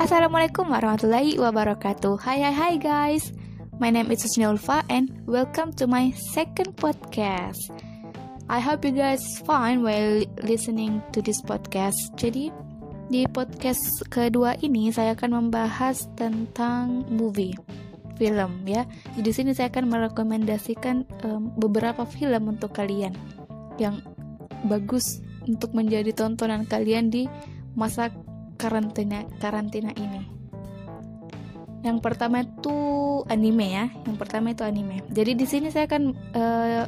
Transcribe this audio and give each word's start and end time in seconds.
Assalamualaikum 0.00 0.72
warahmatullahi 0.72 1.36
wabarakatuh. 1.36 2.24
Hai 2.24 2.40
hai 2.40 2.56
hai 2.56 2.74
guys. 2.80 3.36
My 3.76 3.92
name 3.92 4.08
is 4.08 4.24
Susni 4.24 4.48
Ulfa 4.48 4.80
and 4.88 5.12
welcome 5.28 5.76
to 5.76 5.84
my 5.84 6.08
second 6.32 6.72
podcast. 6.80 7.68
I 8.48 8.64
hope 8.64 8.80
you 8.88 8.96
guys 8.96 9.20
fine 9.44 9.84
while 9.84 10.24
listening 10.40 11.04
to 11.12 11.20
this 11.20 11.44
podcast. 11.44 12.16
Jadi 12.16 12.48
di 13.12 13.28
podcast 13.28 14.00
kedua 14.08 14.56
ini 14.64 14.88
saya 14.88 15.12
akan 15.12 15.36
membahas 15.36 16.08
tentang 16.16 17.04
movie 17.12 17.52
film 18.16 18.64
ya. 18.64 18.88
Di 19.20 19.36
sini 19.36 19.52
saya 19.52 19.68
akan 19.68 19.84
merekomendasikan 19.84 21.04
um, 21.28 21.52
beberapa 21.60 22.08
film 22.08 22.56
untuk 22.56 22.72
kalian 22.72 23.12
yang 23.76 24.00
bagus 24.64 25.20
untuk 25.44 25.76
menjadi 25.76 26.16
tontonan 26.16 26.64
kalian 26.64 27.12
di 27.12 27.28
masa 27.76 28.08
karantina 28.60 29.24
karantina 29.40 29.96
ini. 29.96 30.20
Yang 31.80 31.98
pertama 32.04 32.44
itu 32.44 32.76
anime 33.32 33.66
ya. 33.72 33.88
Yang 34.04 34.16
pertama 34.20 34.52
itu 34.52 34.62
anime. 34.68 35.00
Jadi 35.08 35.32
di 35.32 35.46
sini 35.48 35.72
saya 35.72 35.88
akan 35.88 36.12
uh, 36.36 36.84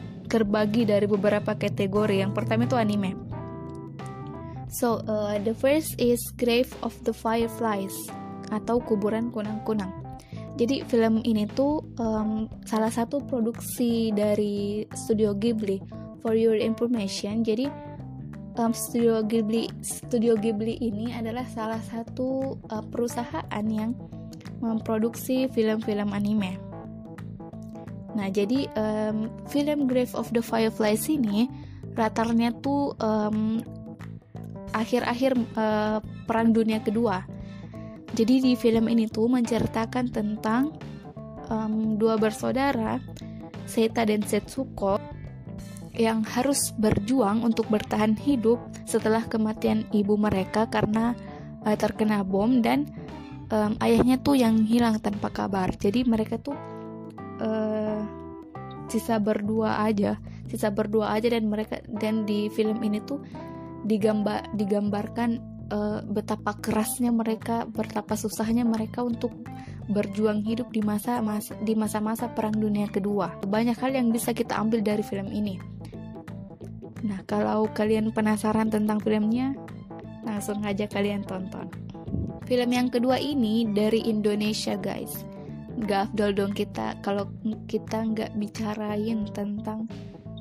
dari 0.84 1.06
beberapa 1.08 1.56
kategori. 1.56 2.20
Yang 2.20 2.32
pertama 2.36 2.68
itu 2.68 2.77
anime. 2.77 3.16
So 4.68 5.00
uh, 5.08 5.36
the 5.40 5.56
first 5.56 5.96
is 5.96 6.20
Grave 6.36 6.72
of 6.84 6.96
the 7.08 7.12
Fireflies 7.12 7.92
atau 8.52 8.80
Kuburan 8.80 9.32
Kunang-Kunang. 9.32 9.92
Jadi 10.60 10.84
film 10.84 11.24
ini 11.24 11.48
tuh 11.48 11.80
um, 11.96 12.48
salah 12.68 12.92
satu 12.92 13.24
produksi 13.24 14.12
dari 14.12 14.84
Studio 14.92 15.32
Ghibli. 15.32 15.80
For 16.22 16.38
your 16.38 16.54
information, 16.54 17.42
jadi 17.42 17.66
um, 18.59 18.73
Studio 18.73 19.20
Ghibli 19.24 19.69
Studio 19.80 20.37
Ghibli 20.37 20.77
ini 20.80 21.12
adalah 21.12 21.45
salah 21.48 21.80
satu 21.80 22.61
uh, 22.70 22.84
perusahaan 22.89 23.67
yang 23.67 23.97
memproduksi 24.62 25.50
film-film 25.50 26.14
anime. 26.14 26.55
Nah, 28.12 28.28
jadi 28.31 28.69
um, 28.78 29.33
film 29.48 29.89
Grave 29.91 30.12
of 30.14 30.31
the 30.31 30.44
Fireflies 30.44 31.09
ini 31.09 31.50
latarnya 31.98 32.55
tuh 32.62 32.94
um, 33.03 33.59
akhir-akhir 34.70 35.34
uh, 35.59 35.98
Perang 36.31 36.55
Dunia 36.55 36.78
Kedua. 36.78 37.25
Jadi 38.12 38.44
di 38.44 38.53
film 38.55 38.87
ini 38.92 39.09
tuh 39.09 39.27
menceritakan 39.27 40.12
tentang 40.12 40.77
um, 41.48 41.97
dua 41.97 42.20
bersaudara, 42.20 43.00
Seita 43.64 44.05
dan 44.05 44.20
Setsuko, 44.20 45.00
yang 46.03 46.27
harus 46.27 46.75
berjuang 46.75 47.47
untuk 47.47 47.70
bertahan 47.70 48.19
hidup 48.19 48.58
setelah 48.83 49.22
kematian 49.31 49.86
ibu 49.95 50.19
mereka 50.19 50.67
karena 50.67 51.14
uh, 51.62 51.78
terkena 51.78 52.27
bom 52.27 52.59
dan 52.59 52.91
um, 53.55 53.78
ayahnya 53.78 54.19
tuh 54.19 54.34
yang 54.34 54.67
hilang 54.67 54.98
tanpa 54.98 55.31
kabar. 55.31 55.70
Jadi 55.78 56.03
mereka 56.03 56.42
tuh 56.42 56.59
uh, 57.39 58.03
sisa 58.91 59.22
berdua 59.22 59.86
aja, 59.86 60.19
sisa 60.50 60.75
berdua 60.75 61.14
aja 61.14 61.31
dan 61.31 61.47
mereka 61.47 61.78
dan 61.86 62.27
di 62.27 62.50
film 62.50 62.83
ini 62.83 62.98
tuh 63.05 63.22
digambar 63.87 64.50
digambarkan 64.59 65.39
uh, 65.70 66.00
betapa 66.05 66.59
kerasnya 66.59 67.14
mereka, 67.14 67.64
betapa 67.70 68.19
susahnya 68.19 68.66
mereka 68.66 69.06
untuk 69.06 69.33
berjuang 69.91 70.47
hidup 70.47 70.70
di 70.70 70.78
masa 70.78 71.19
masa 71.20 71.59
di 71.62 71.75
masa-masa 71.75 72.31
perang 72.31 72.55
dunia 72.55 72.87
kedua. 72.89 73.39
Banyak 73.42 73.77
hal 73.78 73.92
yang 73.94 74.09
bisa 74.14 74.31
kita 74.31 74.55
ambil 74.59 74.81
dari 74.81 75.03
film 75.03 75.31
ini. 75.31 75.72
Nah, 77.03 77.20
kalau 77.27 77.67
kalian 77.70 78.14
penasaran 78.14 78.70
tentang 78.70 79.03
filmnya, 79.03 79.58
langsung 80.22 80.62
aja 80.62 80.86
kalian 80.86 81.27
tonton. 81.27 81.67
Film 82.47 82.70
yang 82.70 82.89
kedua 82.91 83.19
ini 83.19 83.67
dari 83.67 84.06
Indonesia, 84.06 84.78
guys. 84.78 85.27
Gak 85.83 86.12
afdol 86.12 86.31
dong 86.37 86.53
kita 86.54 86.94
kalau 87.03 87.26
kita 87.66 88.06
nggak 88.06 88.31
bicarain 88.38 89.26
tentang 89.34 89.91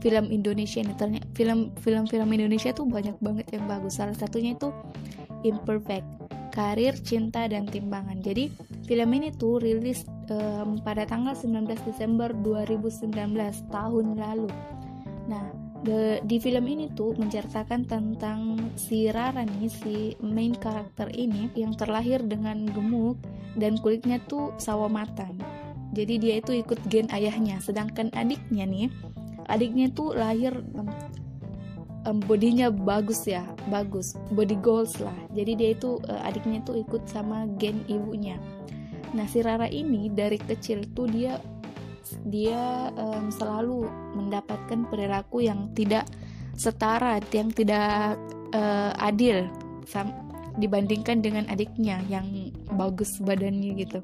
film 0.03 0.30
Indonesia 0.30 0.81
ini. 0.81 0.94
Ternyata 0.97 1.25
film 1.34 1.74
film 1.81 2.03
film 2.06 2.30
Indonesia 2.30 2.69
tuh 2.74 2.85
banyak 2.85 3.18
banget 3.22 3.47
yang 3.53 3.66
bagus. 3.66 3.97
Salah 3.97 4.18
satunya 4.18 4.53
itu 4.53 4.69
Imperfect, 5.41 6.06
Karir, 6.53 6.94
Cinta 7.02 7.47
dan 7.50 7.66
Timbangan. 7.66 8.22
Jadi 8.22 8.52
film 8.85 9.09
ini 9.18 9.34
tuh 9.34 9.58
rilis 9.62 10.03
um, 10.30 10.78
pada 10.84 11.08
tanggal 11.08 11.34
19 11.34 11.69
Desember 11.88 12.30
2019 12.34 13.14
tahun 13.72 14.06
lalu. 14.19 14.52
Nah, 15.31 15.60
The, 15.81 16.22
di 16.22 16.38
film 16.38 16.69
ini 16.69 16.94
tuh 16.94 17.18
menceritakan 17.18 17.90
tentang 17.90 18.69
si 18.78 19.09
Rara 19.09 19.42
nih 19.42 19.66
si 19.66 20.14
main 20.22 20.53
karakter 20.53 21.09
ini 21.09 21.50
yang 21.58 21.74
terlahir 21.74 22.22
dengan 22.22 22.69
gemuk 22.69 23.18
dan 23.58 23.81
kulitnya 23.81 24.22
tuh 24.30 24.53
sawo 24.62 24.86
matang. 24.86 25.41
Jadi 25.97 26.22
dia 26.22 26.38
itu 26.38 26.53
ikut 26.62 26.78
gen 26.86 27.09
ayahnya, 27.09 27.58
sedangkan 27.59 28.14
adiknya 28.14 28.64
nih, 28.70 28.94
adiknya 29.50 29.90
tuh 29.90 30.14
lahir 30.14 30.53
um, 32.06 32.18
bodinya 32.30 32.70
bagus 32.70 33.25
ya, 33.25 33.44
bagus, 33.68 34.16
body 34.31 34.56
goals 34.62 35.02
lah. 35.02 35.18
Jadi 35.34 35.52
dia 35.58 35.70
itu 35.74 35.97
uh, 36.08 36.22
adiknya 36.30 36.62
tuh 36.62 36.78
ikut 36.78 37.09
sama 37.09 37.50
gen 37.58 37.84
ibunya. 37.90 38.38
Nah 39.12 39.28
si 39.28 39.44
Rara 39.44 39.68
ini 39.68 40.08
dari 40.08 40.40
kecil 40.40 40.88
tuh 40.96 41.12
dia 41.12 41.41
dia 42.28 42.89
um, 42.97 43.29
selalu 43.31 43.85
mendapatkan 44.17 44.88
perilaku 44.89 45.45
yang 45.45 45.72
tidak 45.78 46.06
setara, 46.57 47.17
yang 47.31 47.50
tidak 47.53 48.17
uh, 48.53 48.91
adil 49.00 49.47
dibandingkan 50.59 51.23
dengan 51.23 51.47
adiknya 51.47 52.03
yang 52.11 52.51
bagus 52.75 53.19
badannya 53.23 53.72
gitu. 53.79 54.00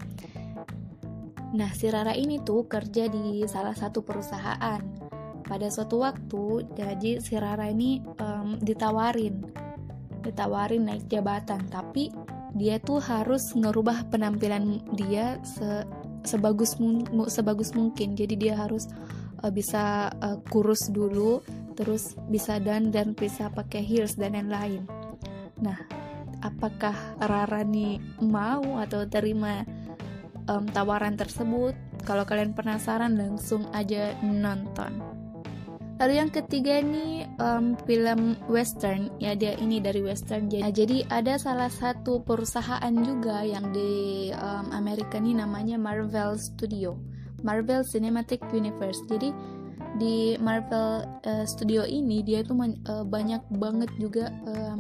Nah, 1.56 1.72
si 1.72 1.88
Rara 1.88 2.12
ini 2.12 2.44
tuh 2.44 2.68
kerja 2.68 3.08
di 3.08 3.44
salah 3.48 3.76
satu 3.76 4.04
perusahaan. 4.04 4.82
Pada 5.48 5.72
suatu 5.72 6.04
waktu, 6.04 6.68
jadi 6.76 7.24
si 7.24 7.40
Rara 7.40 7.72
ini 7.72 8.04
um, 8.20 8.60
ditawarin, 8.60 9.48
ditawarin 10.28 10.92
naik 10.92 11.08
jabatan, 11.08 11.64
tapi 11.72 12.12
dia 12.52 12.84
tuh 12.84 13.00
harus 13.00 13.56
ngerubah 13.56 14.12
penampilan 14.12 14.84
dia 15.00 15.40
se 15.48 15.88
sebagus 16.28 16.76
sebagus 17.32 17.72
mungkin. 17.72 18.14
Jadi 18.14 18.36
dia 18.36 18.60
harus 18.60 18.92
uh, 19.44 19.52
bisa 19.54 20.10
uh, 20.22 20.38
kurus 20.50 20.90
dulu 20.90 21.42
terus 21.78 22.18
bisa 22.30 22.58
dan 22.58 22.90
dan 22.90 23.14
bisa 23.14 23.54
pakai 23.54 23.86
heels 23.86 24.18
dan 24.18 24.34
lain-lain 24.34 24.86
nah 25.62 25.78
apakah 26.42 26.94
Rara 27.22 27.62
nih 27.66 28.02
mau 28.22 28.78
atau 28.82 29.10
terima 29.10 29.66
um, 30.46 30.70
tawaran 30.70 31.18
tersebut? 31.18 31.74
Kalau 32.06 32.30
kalian 32.30 32.54
penasaran 32.54 33.18
langsung 33.18 33.66
aja 33.74 34.14
nonton 34.22 35.17
Lalu 35.98 36.14
yang 36.22 36.30
ketiga 36.30 36.78
nih 36.78 37.26
um, 37.42 37.74
film 37.90 38.38
western. 38.46 39.10
Ya 39.18 39.34
dia 39.34 39.58
ini 39.58 39.82
dari 39.82 40.06
western. 40.06 40.46
Jadi, 40.46 40.62
nah, 40.62 40.74
jadi 40.74 40.98
ada 41.10 41.34
salah 41.42 41.74
satu 41.74 42.22
perusahaan 42.22 42.94
juga 43.02 43.42
yang 43.42 43.74
di 43.74 44.30
um, 44.38 44.70
Amerika 44.70 45.18
nih 45.18 45.34
namanya 45.34 45.82
Marvel 45.82 46.38
Studio. 46.38 46.94
Marvel 47.42 47.82
Cinematic 47.90 48.46
Universe. 48.54 49.02
Jadi 49.10 49.34
di 49.98 50.38
Marvel 50.38 51.02
uh, 51.26 51.46
Studio 51.50 51.82
ini 51.86 52.22
dia 52.22 52.46
itu 52.46 52.54
uh, 52.54 53.02
banyak 53.02 53.42
banget 53.58 53.90
juga 53.98 54.30
uh, 54.46 54.78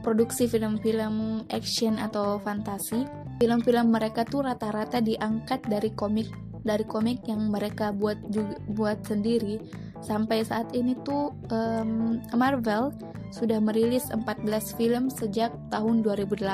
produksi 0.00 0.48
film-film 0.48 1.44
action 1.52 2.00
atau 2.00 2.40
fantasi. 2.40 3.04
Film-film 3.40 3.92
mereka 3.92 4.24
tuh 4.24 4.44
rata-rata 4.44 5.04
diangkat 5.04 5.68
dari 5.68 5.92
komik 5.92 6.43
dari 6.64 6.88
komik 6.88 7.28
yang 7.28 7.52
mereka 7.52 7.92
buat 7.92 8.16
juga 8.32 8.56
buat 8.72 9.04
sendiri 9.04 9.60
Sampai 10.04 10.44
saat 10.44 10.76
ini 10.76 10.92
tuh 11.00 11.32
um, 11.48 12.20
Marvel 12.36 12.92
sudah 13.32 13.56
merilis 13.56 14.12
14 14.12 14.44
film 14.76 15.08
sejak 15.08 15.48
tahun 15.72 16.04
2008. 16.04 16.44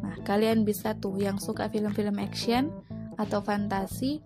Nah, 0.00 0.16
kalian 0.24 0.64
bisa 0.64 0.96
tuh 0.96 1.20
yang 1.20 1.36
suka 1.36 1.68
film-film 1.68 2.16
action 2.16 2.72
atau 3.20 3.44
fantasi, 3.44 4.24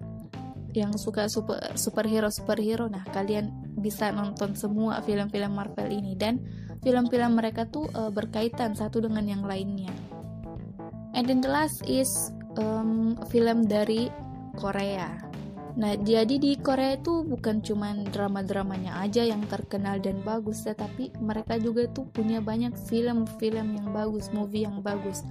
yang 0.71 0.95
suka 0.95 1.27
super 1.27 1.59
superhero 1.75 2.31
superhero, 2.31 2.87
nah 2.87 3.03
kalian 3.11 3.51
bisa 3.75 4.15
nonton 4.15 4.55
semua 4.55 5.03
film-film 5.03 5.59
Marvel 5.59 5.91
ini 5.91 6.15
dan 6.15 6.39
film-film 6.87 7.35
mereka 7.35 7.67
tuh 7.67 7.91
uh, 7.99 8.15
berkaitan 8.15 8.79
satu 8.79 9.03
dengan 9.03 9.27
yang 9.27 9.43
lainnya. 9.43 9.91
And 11.19 11.27
then 11.27 11.43
the 11.43 11.51
last 11.51 11.83
is 11.91 12.31
um, 12.55 13.19
film 13.35 13.67
dari 13.67 14.07
Korea. 14.59 15.15
Nah, 15.79 15.95
jadi 15.95 16.43
di 16.43 16.59
Korea 16.59 16.99
itu 16.99 17.23
bukan 17.23 17.63
cuma 17.63 17.95
drama-dramanya 17.95 18.99
aja 18.99 19.23
yang 19.23 19.47
terkenal 19.47 20.03
dan 20.03 20.19
bagus, 20.27 20.67
tetapi 20.67 21.15
mereka 21.23 21.55
juga 21.55 21.87
tuh 21.95 22.11
punya 22.11 22.43
banyak 22.43 22.75
film-film 22.91 23.79
yang 23.79 23.89
bagus, 23.95 24.35
movie 24.35 24.67
yang 24.67 24.83
bagus. 24.83 25.23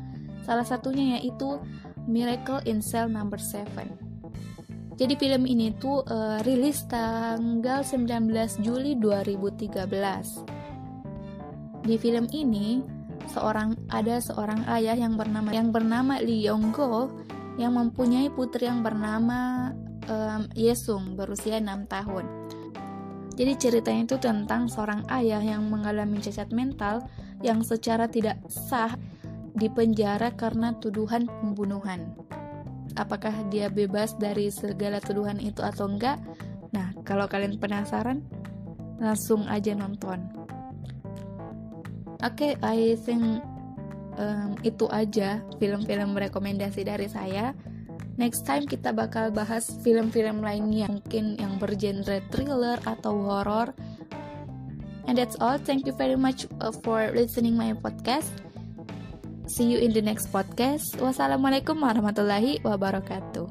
Salah 0.48 0.64
satunya 0.64 1.20
yaitu 1.20 1.60
Miracle 2.08 2.64
in 2.64 2.80
Cell 2.80 3.12
Number 3.12 3.36
7. 3.36 3.68
Jadi 4.98 5.14
film 5.20 5.44
ini 5.46 5.76
tuh 5.76 6.02
uh, 6.08 6.40
rilis 6.48 6.88
tanggal 6.88 7.84
19 7.84 8.32
Juli 8.64 8.96
2013. 8.96 9.84
Di 11.84 11.96
film 12.00 12.26
ini 12.32 12.82
seorang 13.28 13.76
ada 13.92 14.18
seorang 14.24 14.64
ayah 14.72 14.96
yang 14.96 15.20
bernama 15.20 15.52
yang 15.52 15.76
bernama 15.76 16.24
Lee 16.24 16.48
Yonggo 16.48 17.12
yang 17.58 17.74
mempunyai 17.74 18.30
putri 18.30 18.70
yang 18.70 18.86
bernama 18.86 19.74
um, 20.08 20.46
Yesung 20.54 21.18
berusia 21.18 21.58
6 21.58 21.90
tahun. 21.90 22.26
Jadi 23.38 23.54
ceritanya 23.58 24.02
itu 24.10 24.18
tentang 24.18 24.66
seorang 24.66 25.06
ayah 25.14 25.42
yang 25.42 25.70
mengalami 25.70 26.18
cacat 26.18 26.50
mental 26.50 27.06
yang 27.46 27.62
secara 27.62 28.10
tidak 28.10 28.42
sah 28.50 28.98
dipenjara 29.54 30.34
karena 30.34 30.74
tuduhan 30.78 31.30
pembunuhan. 31.30 32.14
Apakah 32.98 33.46
dia 33.54 33.70
bebas 33.70 34.18
dari 34.18 34.50
segala 34.50 34.98
tuduhan 34.98 35.38
itu 35.38 35.62
atau 35.62 35.86
enggak? 35.86 36.18
Nah, 36.74 36.94
kalau 37.06 37.30
kalian 37.30 37.62
penasaran, 37.62 38.26
langsung 38.98 39.46
aja 39.46 39.78
nonton. 39.78 40.18
Oke, 42.26 42.58
okay, 42.58 42.66
I 42.66 42.98
think 42.98 43.46
um, 44.18 44.58
itu 44.66 44.90
aja 44.92 45.40
film-film 45.62 46.18
rekomendasi 46.18 46.84
dari 46.84 47.08
saya. 47.08 47.54
Next 48.18 48.50
time 48.50 48.66
kita 48.66 48.92
bakal 48.92 49.30
bahas 49.30 49.70
film-film 49.86 50.42
lainnya 50.42 50.90
mungkin 50.90 51.38
yang 51.38 51.62
bergenre 51.62 52.26
thriller 52.34 52.82
atau 52.84 53.14
horror. 53.22 53.78
And 55.08 55.16
that's 55.16 55.40
all. 55.40 55.56
Thank 55.62 55.88
you 55.88 55.96
very 55.96 56.20
much 56.20 56.50
uh, 56.60 56.74
for 56.84 57.14
listening 57.14 57.56
my 57.56 57.72
podcast. 57.78 58.28
See 59.48 59.72
you 59.72 59.80
in 59.80 59.96
the 59.96 60.04
next 60.04 60.34
podcast. 60.34 61.00
Wassalamualaikum 61.00 61.80
warahmatullahi 61.80 62.60
wabarakatuh. 62.68 63.48